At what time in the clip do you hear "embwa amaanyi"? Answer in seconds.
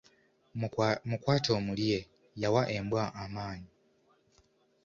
2.77-3.71